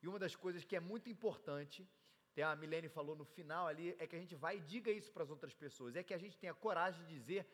[0.00, 1.84] E uma das coisas que é muito importante,
[2.30, 5.10] até a Milene falou no final ali, é que a gente vai e diga isso
[5.10, 5.96] para as outras pessoas.
[5.96, 7.44] É que a gente tenha coragem de dizer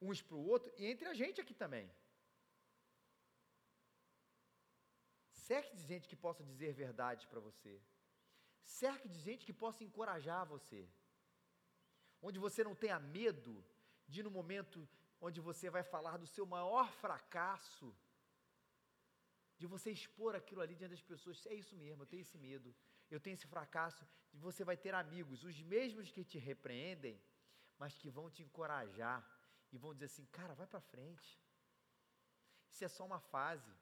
[0.00, 1.86] uns para o outro e entre a gente aqui também.
[5.48, 7.74] Cerque de gente que possa dizer verdade para você.
[8.80, 10.80] Cerque de gente que possa encorajar você.
[12.26, 13.52] Onde você não tenha medo
[14.12, 14.88] de, no momento
[15.26, 17.88] onde você vai falar do seu maior fracasso,
[19.60, 21.44] de você expor aquilo ali diante das pessoas.
[21.46, 22.74] É isso mesmo, eu tenho esse medo,
[23.10, 24.02] eu tenho esse fracasso.
[24.32, 27.16] E você vai ter amigos, os mesmos que te repreendem,
[27.78, 29.18] mas que vão te encorajar
[29.72, 31.30] e vão dizer assim: cara, vai para frente.
[32.72, 33.72] Isso é só uma fase.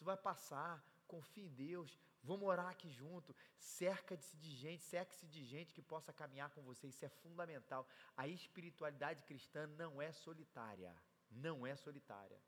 [0.00, 0.82] Isso vai passar.
[1.06, 1.98] Confie em Deus.
[2.22, 3.36] Vamos orar aqui junto.
[3.58, 6.86] Cerca-se de gente, cerque-se de gente que possa caminhar com você.
[6.86, 7.86] Isso é fundamental.
[8.16, 10.96] A espiritualidade cristã não é solitária.
[11.30, 12.40] Não é solitária.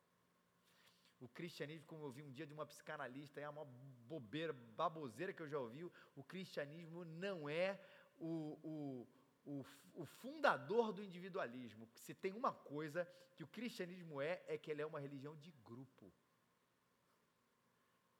[1.20, 3.66] O cristianismo, como eu vi um dia de uma psicanalista, é uma
[4.08, 5.84] bobeira, baboseira que eu já ouvi.
[6.16, 7.78] O cristianismo não é
[8.18, 9.08] o, o,
[9.44, 11.86] o, o, fundador do individualismo.
[11.96, 15.50] Se tem uma coisa que o cristianismo é, é que ele é uma religião de
[15.62, 16.10] grupo.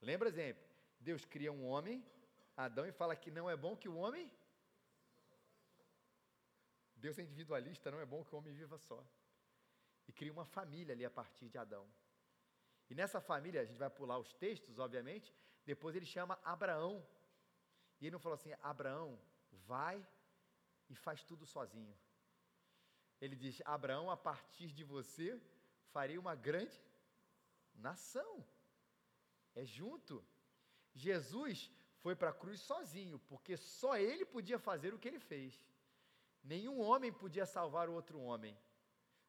[0.02, 0.64] Lembra exemplo?
[1.08, 2.04] Deus cria um homem,
[2.56, 4.30] Adão, e fala que não é bom que o homem.
[6.96, 9.04] Deus é individualista, não é bom que o homem viva só.
[10.08, 11.84] E cria uma família ali a partir de Adão.
[12.90, 15.34] E nessa família, a gente vai pular os textos, obviamente,
[15.64, 16.94] depois ele chama Abraão.
[18.00, 19.18] E ele não falou assim: Abraão,
[19.66, 20.06] vai
[20.90, 21.96] e faz tudo sozinho.
[23.20, 25.40] Ele diz: Abraão, a partir de você,
[25.92, 26.78] farei uma grande
[27.74, 28.44] nação.
[29.54, 30.24] É junto.
[30.94, 35.60] Jesus foi para a cruz sozinho, porque só ele podia fazer o que ele fez.
[36.42, 38.56] Nenhum homem podia salvar o outro homem.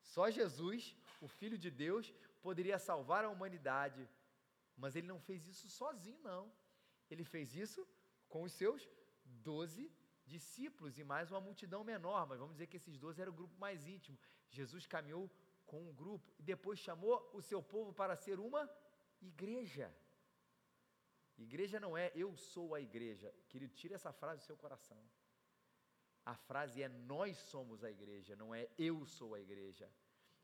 [0.01, 4.09] Só Jesus, o Filho de Deus, poderia salvar a humanidade.
[4.75, 6.51] Mas ele não fez isso sozinho, não.
[7.09, 7.87] Ele fez isso
[8.27, 8.89] com os seus
[9.23, 9.91] doze
[10.25, 13.55] discípulos e mais uma multidão menor, mas vamos dizer que esses doze eram o grupo
[13.59, 14.17] mais íntimo.
[14.49, 15.29] Jesus caminhou
[15.65, 18.69] com um grupo e depois chamou o seu povo para ser uma
[19.21, 19.93] igreja.
[21.37, 23.33] Igreja não é eu sou a igreja.
[23.49, 24.97] Querido, tira essa frase do seu coração.
[26.25, 29.89] A frase é nós somos a igreja, não é eu sou a igreja.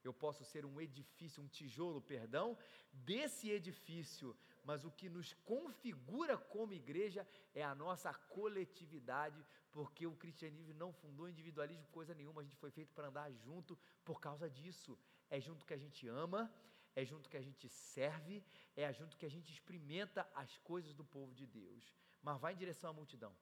[0.04, 2.58] eu posso ser um edifício, um tijolo, perdão,
[2.92, 10.16] desse edifício, mas o que nos configura como igreja é a nossa coletividade, porque o
[10.16, 14.50] cristianismo não fundou individualismo coisa nenhuma, a gente foi feito para andar junto por causa
[14.50, 14.98] disso.
[15.30, 16.52] É junto que a gente ama,
[16.96, 18.44] é junto que a gente serve,
[18.76, 21.94] é junto que a gente experimenta as coisas do povo de Deus.
[22.22, 23.36] Mas vai em direção à multidão.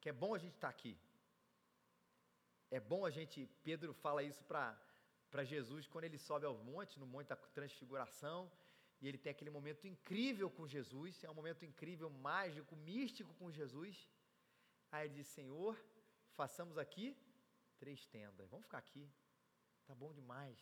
[0.00, 0.98] Que é bom a gente estar tá aqui,
[2.76, 7.06] é bom a gente, Pedro fala isso para Jesus quando ele sobe ao monte, no
[7.06, 8.50] monte da transfiguração,
[8.98, 13.50] e ele tem aquele momento incrível com Jesus, é um momento incrível, mágico, místico com
[13.50, 14.08] Jesus.
[14.90, 15.76] Aí ele diz: Senhor,
[16.34, 17.14] façamos aqui
[17.78, 19.06] três tendas, vamos ficar aqui,
[19.92, 20.58] tá bom demais.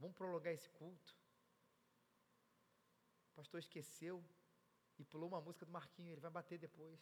[0.00, 1.16] Vamos prolongar esse culto.
[3.30, 4.24] O pastor esqueceu
[4.98, 7.00] e pulou uma música do Marquinho, ele vai bater depois.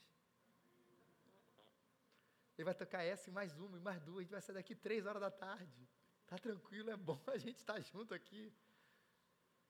[2.56, 4.18] Ele vai tocar essa e mais uma, e mais duas.
[4.18, 5.88] A gente vai sair daqui três horas da tarde.
[6.26, 8.52] Tá tranquilo, é bom a gente estar tá junto aqui.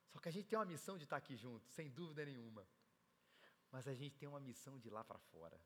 [0.08, 2.66] Só que a gente tem uma missão de estar tá aqui junto, sem dúvida nenhuma.
[3.70, 5.60] Mas a gente tem uma missão de ir lá para fora.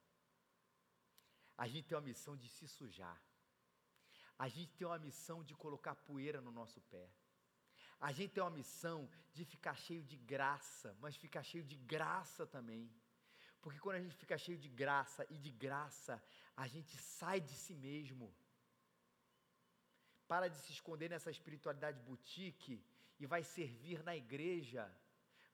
[1.57, 3.19] A gente tem uma missão de se sujar.
[4.45, 7.07] A gente tem uma missão de colocar poeira no nosso pé.
[8.01, 8.99] A gente tem uma missão
[9.35, 12.91] de ficar cheio de graça, mas ficar cheio de graça também.
[13.61, 16.15] Porque quando a gente fica cheio de graça e de graça,
[16.57, 18.35] a gente sai de si mesmo.
[20.27, 22.83] Para de se esconder nessa espiritualidade boutique
[23.19, 24.91] e vai servir na igreja,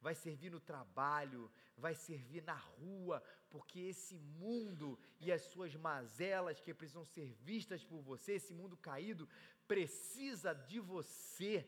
[0.00, 3.20] vai servir no trabalho, vai servir na rua,
[3.56, 8.76] porque esse mundo e as suas mazelas que precisam ser vistas por você, esse mundo
[8.76, 9.26] caído,
[9.66, 11.66] precisa de você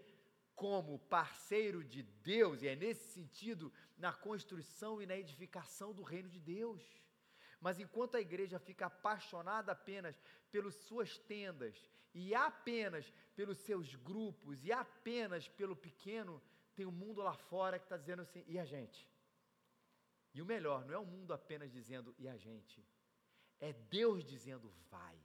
[0.54, 6.28] como parceiro de Deus, e é nesse sentido na construção e na edificação do reino
[6.28, 6.82] de Deus.
[7.58, 10.20] Mas enquanto a igreja fica apaixonada apenas
[10.52, 16.42] pelas suas tendas, e apenas pelos seus grupos, e apenas pelo pequeno,
[16.76, 19.08] tem um mundo lá fora que está dizendo assim: e a gente?
[20.34, 22.84] E o melhor, não é o mundo apenas dizendo e a gente,
[23.60, 25.18] é Deus dizendo vai.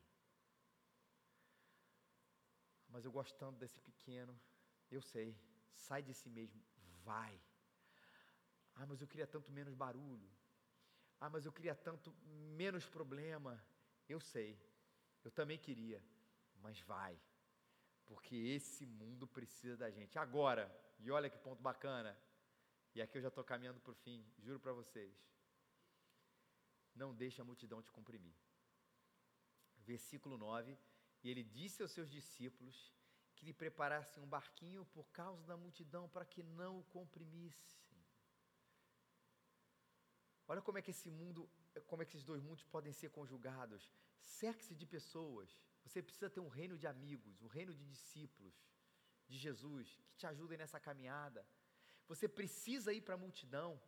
[2.87, 4.39] Mas eu gosto tanto desse pequeno,
[4.89, 5.37] eu sei,
[5.75, 6.63] sai de si mesmo,
[7.03, 7.39] vai.
[8.75, 10.29] Ah, mas eu queria tanto menos barulho.
[11.19, 12.13] Ah, mas eu queria tanto
[12.57, 13.63] menos problema.
[14.07, 14.59] Eu sei,
[15.23, 16.03] eu também queria,
[16.61, 17.19] mas vai.
[18.05, 20.19] Porque esse mundo precisa da gente.
[20.19, 22.17] Agora, e olha que ponto bacana.
[22.95, 25.13] E aqui eu já estou caminhando para o fim, juro para vocês.
[26.95, 28.35] Não deixe a multidão te comprimir.
[29.77, 30.77] Versículo 9.
[31.23, 32.93] E ele disse aos seus discípulos
[33.35, 37.83] que lhe preparassem um barquinho por causa da multidão, para que não o comprimissem.
[40.47, 41.49] Olha como é que esse mundo,
[41.87, 43.89] como é que esses dois mundos podem ser conjugados.
[44.19, 45.49] Cerque-se de pessoas.
[45.83, 48.53] Você precisa ter um reino de amigos, um reino de discípulos
[49.27, 51.45] de Jesus que te ajudem nessa caminhada.
[52.07, 53.79] Você precisa ir para a multidão.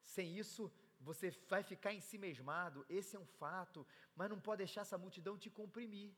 [0.00, 4.58] Sem isso, você vai ficar em si mesmado, esse é um fato, mas não pode
[4.58, 6.12] deixar essa multidão te comprimir.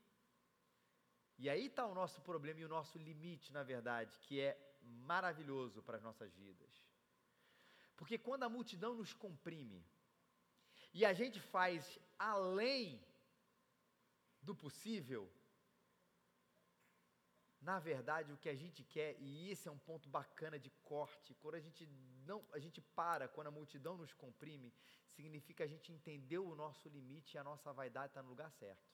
[1.39, 5.83] E aí está o nosso problema e o nosso limite, na verdade, que é maravilhoso
[5.83, 6.73] para as nossas vidas.
[7.97, 9.85] Porque quando a multidão nos comprime
[10.93, 13.01] e a gente faz além
[14.43, 15.31] do possível,
[17.69, 21.35] na verdade, o que a gente quer, e esse é um ponto bacana de corte,
[21.41, 21.87] quando a gente
[22.27, 24.73] não, a gente para, quando a multidão nos comprime,
[25.17, 28.87] significa a gente entendeu o nosso limite e a nossa vaidade está no lugar certo.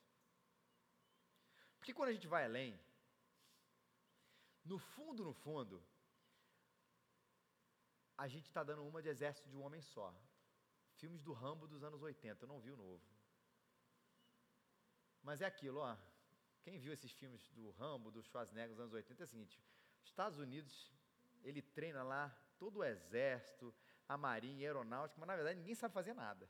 [1.78, 2.78] Porque quando a gente vai além,
[4.64, 5.82] no fundo, no fundo,
[8.16, 10.14] a gente está dando uma de exército de um homem só.
[10.98, 13.02] Filmes do Rambo dos anos 80, eu não vi o novo.
[15.22, 15.96] Mas é aquilo, ó.
[16.62, 19.60] Quem viu esses filmes do Rambo, do Schwarzenegger dos anos 80 é o seguinte:
[20.02, 20.92] os Estados Unidos,
[21.42, 23.74] ele treina lá todo o exército,
[24.08, 26.48] a marinha, a aeronáutica, mas na verdade ninguém sabe fazer nada.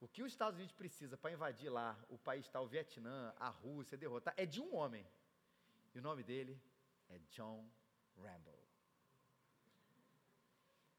[0.00, 3.48] O que os Estados Unidos precisa para invadir lá o país tal, o Vietnã, a
[3.48, 5.06] Rússia, derrotar, é de um homem.
[5.94, 6.60] E o nome dele
[7.08, 7.66] é John
[8.16, 8.52] Rambo.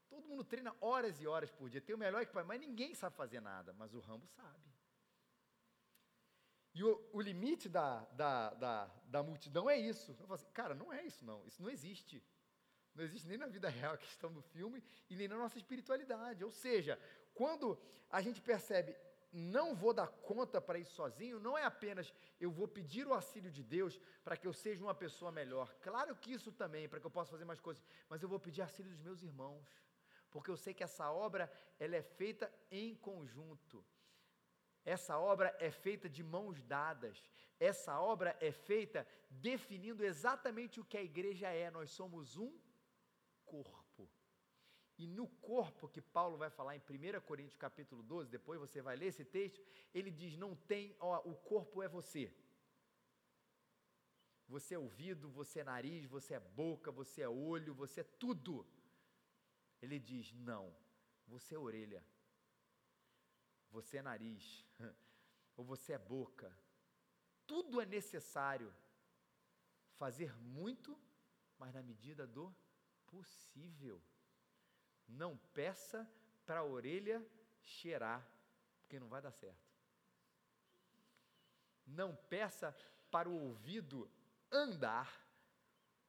[0.08, 3.14] Todo mundo treina horas e horas por dia, tem o melhor equipamento, mas ninguém sabe
[3.14, 3.72] fazer nada.
[3.74, 4.75] Mas o Rambo sabe.
[6.76, 10.10] E o, o limite da, da, da, da, multidão é isso.
[10.10, 12.22] Eu falo assim, cara, não é isso não, isso não existe.
[12.94, 16.44] Não existe nem na vida real a questão do filme e nem na nossa espiritualidade.
[16.44, 17.00] Ou seja,
[17.32, 17.78] quando
[18.10, 18.94] a gente percebe,
[19.32, 23.50] não vou dar conta para isso sozinho, não é apenas eu vou pedir o auxílio
[23.50, 25.74] de Deus para que eu seja uma pessoa melhor.
[25.80, 28.60] Claro que isso também, para que eu possa fazer mais coisas, mas eu vou pedir
[28.60, 29.66] auxílio dos meus irmãos,
[30.30, 33.82] porque eu sei que essa obra ela é feita em conjunto.
[34.94, 37.16] Essa obra é feita de mãos dadas.
[37.58, 41.68] Essa obra é feita definindo exatamente o que a igreja é.
[41.70, 42.52] Nós somos um
[43.44, 44.08] corpo.
[44.96, 48.96] E no corpo que Paulo vai falar em 1 Coríntios capítulo 12, depois você vai
[48.96, 49.60] ler esse texto,
[49.92, 52.32] ele diz: não tem, ó, o corpo é você.
[54.48, 58.64] Você é ouvido, você é nariz, você é boca, você é olho, você é tudo.
[59.82, 60.74] Ele diz: não,
[61.26, 62.02] você é orelha,
[63.76, 64.64] você é nariz,
[65.54, 66.50] ou você é boca.
[67.46, 68.74] Tudo é necessário
[69.96, 70.98] fazer muito,
[71.58, 72.54] mas na medida do
[73.06, 74.02] possível.
[75.06, 76.10] Não peça
[76.46, 77.24] para a orelha
[77.60, 78.26] cheirar,
[78.80, 79.66] porque não vai dar certo.
[81.86, 82.74] Não peça
[83.10, 84.10] para o ouvido
[84.50, 85.08] andar,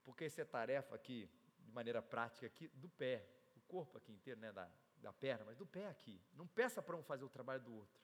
[0.05, 4.39] porque essa é tarefa aqui, de maneira prática aqui, do pé, o corpo aqui inteiro,
[4.39, 6.21] né, da, da perna, mas do pé aqui.
[6.33, 8.01] Não peça para um fazer o trabalho do outro.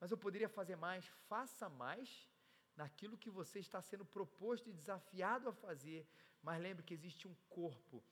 [0.00, 2.28] Mas eu poderia fazer mais, faça mais
[2.76, 6.06] naquilo que você está sendo proposto e desafiado a fazer.
[6.42, 8.02] Mas lembre que existe um corpo,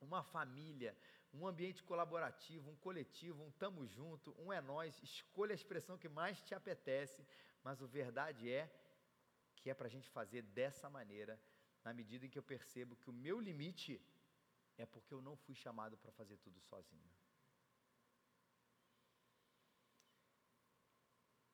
[0.00, 0.96] uma família,
[1.32, 5.00] um ambiente colaborativo, um coletivo, um tamo junto, um é nós.
[5.02, 7.26] Escolha a expressão que mais te apetece,
[7.62, 8.70] mas a verdade é
[9.56, 11.40] que é para a gente fazer dessa maneira,
[11.82, 14.00] na medida em que eu percebo que o meu limite
[14.76, 17.10] é porque eu não fui chamado para fazer tudo sozinho.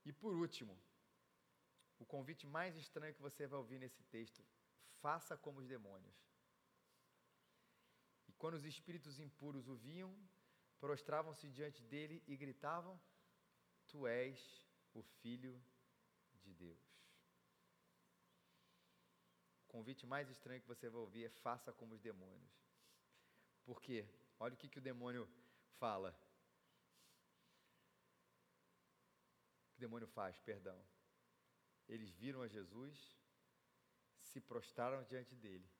[0.04, 0.76] E por último,
[1.98, 4.44] o convite mais estranho que você vai ouvir nesse texto:
[5.00, 6.16] faça como os demônios.
[8.26, 10.16] E quando os espíritos impuros o viam,
[10.78, 12.98] prostravam-se diante dele e gritavam:
[13.88, 15.62] Tu és o Filho
[16.42, 16.80] de Deus.
[19.64, 22.69] O convite mais estranho que você vai ouvir é: faça como os demônios.
[23.70, 24.04] Por quê?
[24.40, 25.28] Olha o que, que o demônio
[25.78, 26.10] fala.
[29.62, 30.76] O que o demônio faz, perdão.
[31.86, 32.98] Eles viram a Jesus,
[34.18, 35.70] se prostraram diante dele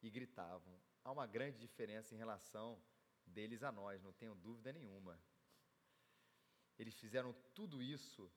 [0.00, 0.80] e gritavam.
[1.02, 2.80] Há uma grande diferença em relação
[3.26, 5.20] deles a nós, não tenho dúvida nenhuma.
[6.78, 8.30] Eles fizeram tudo isso,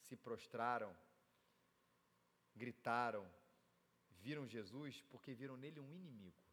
[0.00, 0.92] se prostraram,
[2.52, 3.32] gritaram,
[4.18, 6.49] viram Jesus porque viram nele um inimigo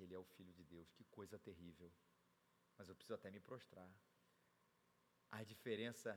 [0.00, 0.90] que ele é o Filho de Deus.
[0.92, 1.92] Que coisa terrível.
[2.78, 3.88] Mas eu preciso até me prostrar.
[5.30, 6.10] A diferença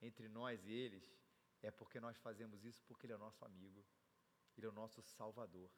[0.00, 1.04] entre nós e eles
[1.62, 3.84] é porque nós fazemos isso porque ele é o nosso amigo,
[4.56, 5.70] ele é o nosso Salvador.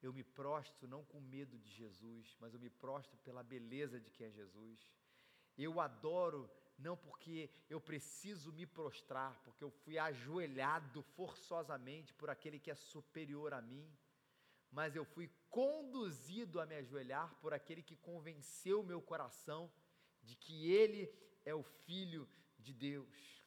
[0.00, 4.10] Eu me prostro não com medo de Jesus, mas eu me prostro pela beleza de
[4.10, 4.88] quem é Jesus.
[5.58, 12.60] Eu adoro não porque eu preciso me prostrar, porque eu fui ajoelhado forçosamente por aquele
[12.60, 13.90] que é superior a mim
[14.76, 19.72] mas eu fui conduzido a me ajoelhar por aquele que convenceu meu coração
[20.22, 21.02] de que ele
[21.46, 23.42] é o Filho de Deus.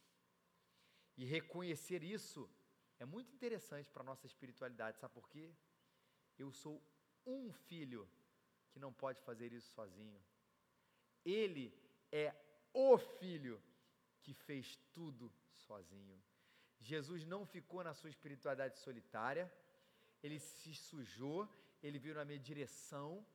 [1.16, 2.50] E reconhecer isso
[2.98, 5.54] é muito interessante para a nossa espiritualidade, sabe por quê?
[6.36, 6.82] Eu sou
[7.24, 8.10] um filho
[8.72, 10.20] que não pode fazer isso sozinho.
[11.24, 11.72] Ele
[12.12, 12.34] é
[12.74, 13.62] o filho
[14.24, 16.20] que fez tudo sozinho.
[16.80, 19.46] Jesus não ficou na sua espiritualidade solitária,
[20.24, 21.48] ele se sujou,
[21.82, 23.26] ele veio na minha direção,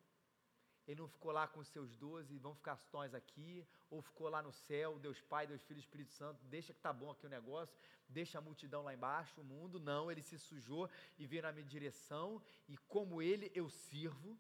[0.87, 4.43] ele não ficou lá com os seus doze, vão ficar nós aqui, ou ficou lá
[4.43, 7.75] no céu, Deus Pai, Deus Filho, Espírito Santo, deixa que tá bom aqui o negócio,
[8.09, 11.67] deixa a multidão lá embaixo, o mundo, não, ele se sujou e veio na minha
[11.67, 14.39] direção, e como ele eu sirvo,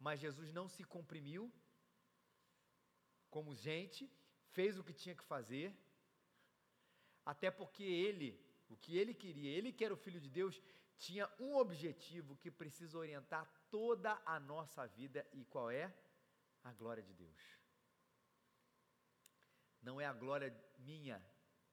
[0.00, 1.52] mas Jesus não se comprimiu,
[3.28, 4.10] como gente,
[4.52, 5.76] fez o que tinha que fazer,
[7.26, 8.40] até porque ele,
[8.70, 10.62] o que ele queria, ele que era o Filho de Deus,
[10.98, 15.94] tinha um objetivo que precisa orientar toda a nossa vida e qual é?
[16.64, 17.40] A glória de Deus.
[19.80, 21.24] Não é a glória minha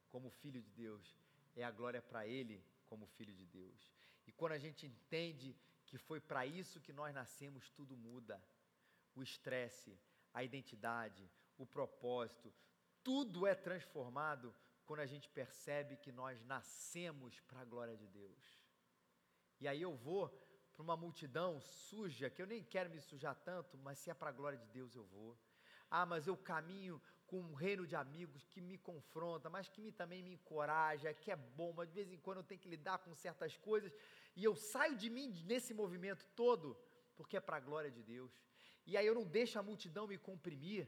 [0.10, 1.18] como filho de Deus,
[1.56, 3.92] é a glória para Ele como filho de Deus.
[4.28, 5.56] E quando a gente entende
[5.86, 8.42] que foi para isso que nós nascemos, tudo muda.
[9.16, 9.98] O estresse,
[10.34, 12.54] a identidade, o propósito,
[13.04, 14.54] tudo é transformado
[14.86, 18.65] quando a gente percebe que nós nascemos para a glória de Deus.
[19.60, 20.30] E aí eu vou
[20.74, 24.30] para uma multidão suja, que eu nem quero me sujar tanto, mas se é para
[24.30, 25.38] a glória de Deus eu vou.
[25.90, 29.92] Ah, mas eu caminho com um reino de amigos que me confronta, mas que me,
[29.92, 33.00] também me encoraja, que é bom, mas de vez em quando eu tenho que lidar
[33.00, 33.92] com certas coisas,
[34.36, 36.78] e eu saio de mim nesse movimento todo,
[37.16, 38.34] porque é para a glória de Deus.
[38.86, 40.88] E aí eu não deixo a multidão me comprimir,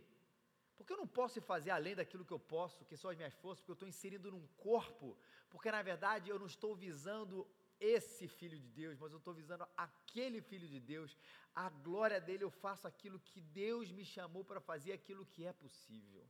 [0.76, 3.62] porque eu não posso fazer além daquilo que eu posso, que são as minhas forças,
[3.62, 5.18] porque eu estou inserido num corpo,
[5.50, 7.48] porque na verdade eu não estou visando
[7.80, 11.18] esse filho de Deus, mas eu estou visando aquele filho de Deus.
[11.54, 15.54] A glória dele, eu faço aquilo que Deus me chamou para fazer, aquilo que é
[15.54, 16.28] possível.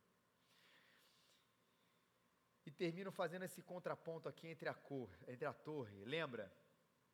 [2.65, 6.03] E termino fazendo esse contraponto aqui entre a cor, entre a torre.
[6.03, 6.51] Lembra?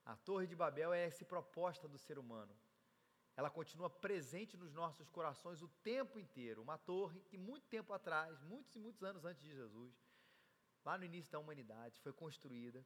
[0.05, 2.55] A torre de Babel é essa proposta do ser humano.
[3.35, 6.61] Ela continua presente nos nossos corações o tempo inteiro.
[6.61, 9.93] Uma torre que muito tempo atrás, muitos e muitos anos antes de Jesus,
[10.83, 12.85] lá no início da humanidade, foi construída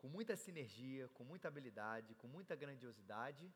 [0.00, 3.52] com muita sinergia, com muita habilidade, com muita grandiosidade,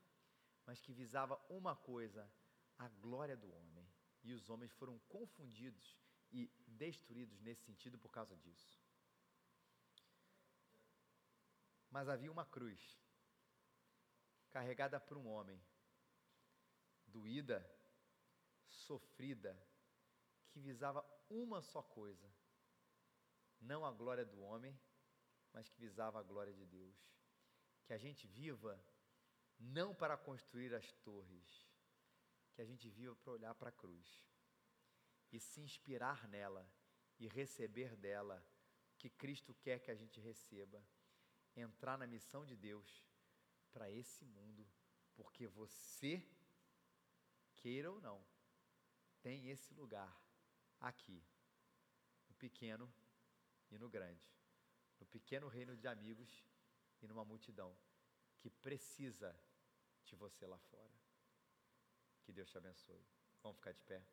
[0.66, 2.30] mas que visava uma coisa:
[2.78, 3.88] a glória do homem.
[4.22, 5.96] E os homens foram confundidos
[6.30, 8.78] e destruídos nesse sentido por causa disso.
[11.90, 12.80] Mas havia uma cruz,
[14.50, 15.62] carregada por um homem,
[17.06, 17.58] doída,
[18.66, 19.58] sofrida,
[20.50, 22.30] que visava uma só coisa:
[23.60, 24.78] não a glória do homem,
[25.54, 26.96] mas que visava a glória de Deus.
[27.86, 28.78] Que a gente viva
[29.58, 31.66] não para construir as torres,
[32.52, 34.26] que a gente viva para olhar para a cruz
[35.32, 36.68] e se inspirar nela
[37.18, 38.44] e receber dela
[38.98, 40.82] que Cristo quer que a gente receba,
[41.56, 43.04] entrar na missão de Deus
[43.72, 44.66] para esse mundo,
[45.14, 46.26] porque você,
[47.54, 48.24] queira ou não,
[49.20, 50.12] tem esse lugar
[50.80, 51.22] aqui,
[52.28, 52.92] no pequeno
[53.70, 54.24] e no grande,
[54.98, 56.44] no pequeno reino de amigos
[57.00, 57.76] e numa multidão
[58.38, 59.34] que precisa
[60.04, 60.94] de você lá fora.
[62.22, 63.04] Que Deus te abençoe.
[63.42, 64.06] Vamos ficar de pé.